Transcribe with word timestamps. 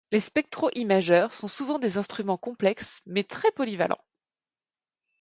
Les 0.11 0.19
spectro-imageurs 0.19 1.35
sont 1.35 1.47
souvent 1.47 1.77
des 1.77 1.97
instruments 1.99 2.35
complexes 2.39 3.01
mais 3.05 3.23
très 3.23 3.51
polyvalents. 3.51 4.01